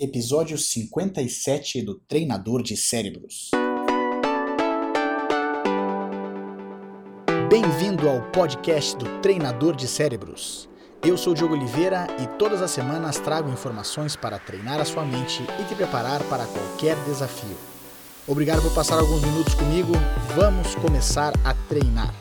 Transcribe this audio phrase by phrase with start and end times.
[0.00, 3.50] episódio 57 do Treinador de Cérebros.
[7.50, 10.70] Bem-vindo ao podcast do Treinador de Cérebros.
[11.06, 15.42] Eu sou Diogo Oliveira e todas as semanas trago informações para treinar a sua mente
[15.60, 17.56] e te preparar para qualquer desafio.
[18.26, 19.92] Obrigado por passar alguns minutos comigo.
[20.34, 22.14] Vamos começar a treinar.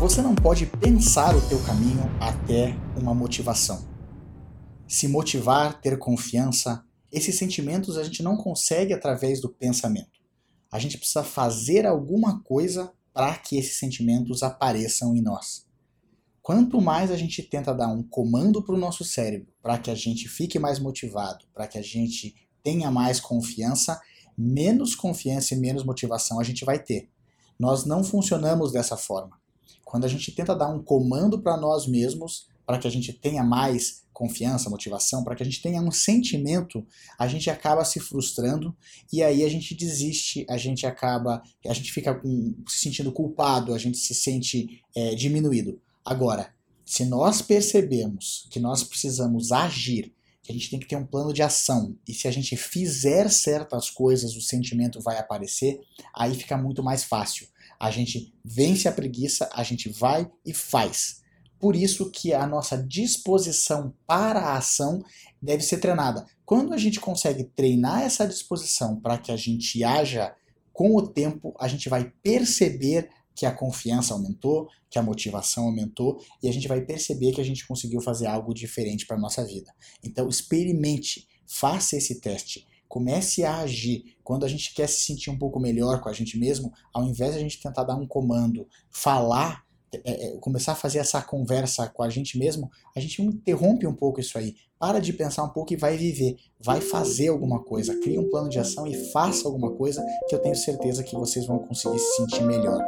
[0.00, 3.97] Você não pode pensar o teu caminho até uma motivação.
[4.88, 6.82] Se motivar, ter confiança,
[7.12, 10.18] esses sentimentos a gente não consegue através do pensamento.
[10.72, 15.66] A gente precisa fazer alguma coisa para que esses sentimentos apareçam em nós.
[16.40, 19.94] Quanto mais a gente tenta dar um comando para o nosso cérebro para que a
[19.94, 24.00] gente fique mais motivado, para que a gente tenha mais confiança,
[24.36, 27.10] menos confiança e menos motivação a gente vai ter.
[27.58, 29.38] Nós não funcionamos dessa forma.
[29.84, 33.42] Quando a gente tenta dar um comando para nós mesmos, para que a gente tenha
[33.42, 36.86] mais confiança, motivação, para que a gente tenha um sentimento,
[37.18, 38.76] a gente acaba se frustrando
[39.10, 43.72] e aí a gente desiste, a gente acaba, a gente fica com, se sentindo culpado,
[43.72, 45.80] a gente se sente é, diminuído.
[46.04, 46.52] Agora,
[46.84, 51.32] se nós percebemos que nós precisamos agir, que a gente tem que ter um plano
[51.32, 55.80] de ação, e se a gente fizer certas coisas, o sentimento vai aparecer,
[56.14, 61.22] aí fica muito mais fácil a gente vence a preguiça, a gente vai e faz.
[61.58, 65.02] Por isso que a nossa disposição para a ação
[65.40, 66.26] deve ser treinada.
[66.44, 70.34] Quando a gente consegue treinar essa disposição para que a gente haja
[70.72, 76.20] com o tempo, a gente vai perceber que a confiança aumentou, que a motivação aumentou
[76.42, 79.44] e a gente vai perceber que a gente conseguiu fazer algo diferente para a nossa
[79.44, 79.72] vida.
[80.02, 84.16] Então, experimente, faça esse teste comece a agir.
[84.24, 87.32] Quando a gente quer se sentir um pouco melhor com a gente mesmo, ao invés
[87.32, 91.88] de a gente tentar dar um comando, falar, é, é, começar a fazer essa conversa
[91.88, 94.54] com a gente mesmo, a gente interrompe um pouco isso aí.
[94.78, 96.36] Para de pensar um pouco e vai viver.
[96.60, 97.98] Vai fazer alguma coisa.
[98.00, 101.46] Crie um plano de ação e faça alguma coisa que eu tenho certeza que vocês
[101.46, 102.80] vão conseguir se sentir melhor.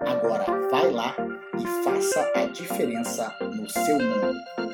[0.00, 1.14] Agora, vai lá
[1.58, 4.65] e faça a diferença no seu mundo.